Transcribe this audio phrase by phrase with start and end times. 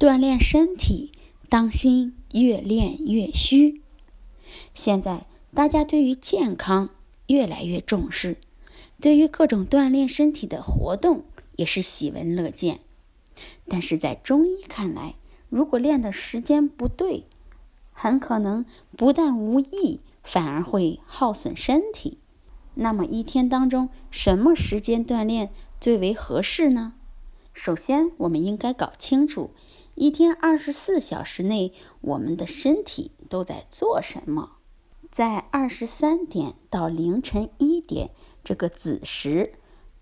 [0.00, 1.12] 锻炼身体，
[1.50, 3.82] 当心越练越虚。
[4.74, 6.88] 现在大家对于健康
[7.26, 8.38] 越来越重视，
[8.98, 11.24] 对于各种锻炼身体的活动
[11.56, 12.80] 也是喜闻乐见。
[13.68, 15.16] 但是在中医看来，
[15.50, 17.24] 如果练的时间不对，
[17.92, 18.64] 很可能
[18.96, 22.16] 不但无益，反而会耗损身体。
[22.76, 26.94] 那么一天当中，什么时间锻炼最为合适呢？
[27.52, 29.50] 首先，我们应该搞清楚，
[30.00, 34.52] 一天二十四小时内，我们的身体都在做什么。
[35.10, 38.08] 在二十三点到凌晨一点
[38.42, 39.52] 这个子时，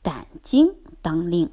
[0.01, 1.51] 胆经当令，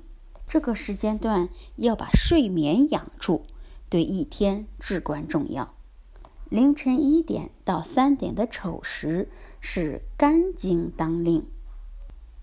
[0.48, 3.42] 这个时间段要把睡眠养住，
[3.90, 5.74] 对一天至关重要。
[6.48, 9.28] 凌晨一点到三点的丑时
[9.60, 11.48] 是肝经当令，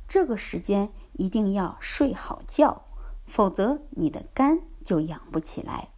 [0.08, 2.86] 这个时间一定要睡好觉，
[3.24, 5.88] 否则你的肝就养不起来。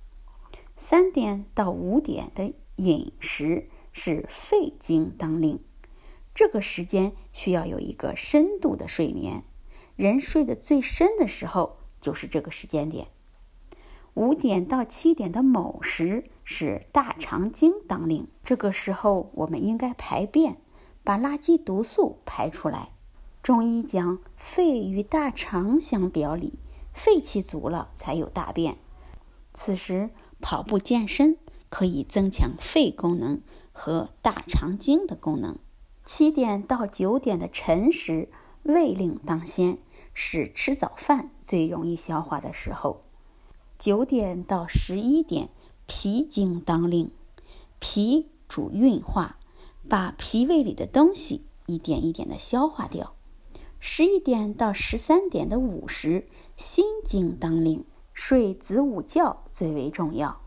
[0.77, 5.61] 三点到五点的饮食是肺经当令，
[6.35, 9.45] 这个时间需要有一个深度的睡眠，
[9.97, 13.09] 人睡得最深的时候就是这个时间点。
[14.15, 20.59] 五点到七点的卯时是大肠经当令，这个时候我们应该排便，
[21.03, 22.91] 把垃圾毒素排出来。
[23.43, 26.59] 中医讲肺与大肠相表里，
[26.95, 28.79] 肺气足了才有大便。
[29.53, 31.37] 此时跑步健身
[31.69, 33.43] 可以增强肺功能
[33.73, 35.59] 和大肠经的功能。
[36.07, 38.29] 七点到九点的辰时，
[38.63, 39.79] 胃令当先，
[40.13, 43.03] 是吃早饭最容易消化的时候。
[43.79, 45.49] 九点到十一点，
[45.87, 47.11] 脾经当令，
[47.81, 49.39] 脾主运化，
[49.89, 53.15] 把脾胃里的东西一点一点的消化掉。
[53.81, 56.27] 十一点到十三点的午时，
[56.57, 60.41] 心经当令，睡子午觉最为重要。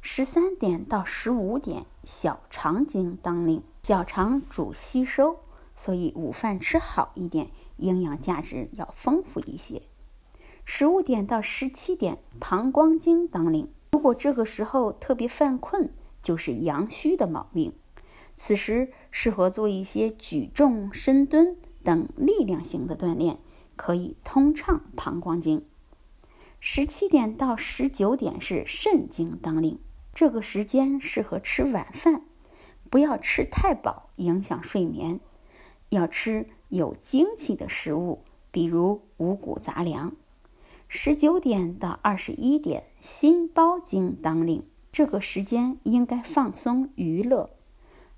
[0.00, 5.38] 十三点到十五点，小肠经当令，小肠主吸收，
[5.74, 9.82] 所以午饭吃好一点，营养价值要丰富一些。
[10.64, 13.72] 十五点到十七点，膀胱经当令。
[13.92, 15.90] 如果这个时候特别犯困，
[16.22, 17.72] 就是阳虚的毛病。
[18.36, 23.38] 此时适合做一些举重、深蹲等力量型的锻炼，
[23.78, 25.64] 可以通畅膀胱经。
[26.60, 29.78] 十七点到十九点是肾经当令，
[30.12, 32.24] 这个时间适合吃晚饭，
[32.90, 35.20] 不要吃太饱，影响睡眠。
[35.90, 40.14] 要吃有精气的食物，比如五谷杂粮。
[40.88, 47.50] 十九点到二十一点，心包经当令，这个时间应该放松娱乐。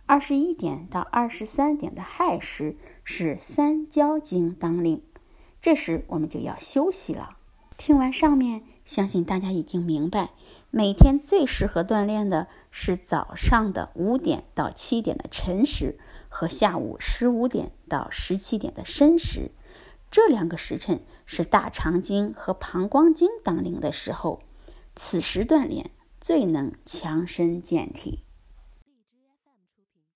[0.06, 5.02] 二十一点到二十三点的亥时是三焦经当令，
[5.60, 7.36] 这时我们就要休息了。
[7.76, 10.30] 听完上面，相信大家已经明白，
[10.70, 15.98] 每天最适合锻炼的是早上的五点到七点的晨时
[16.28, 19.50] 和下午十五点到十七点的申时。
[20.10, 24.42] 这两个时辰是大肠经和膀胱经当令的时候，
[24.94, 25.90] 此时锻炼
[26.20, 28.24] 最能强身健体。